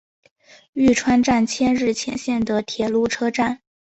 [0.73, 3.61] 玉川站千日前线的铁路车站。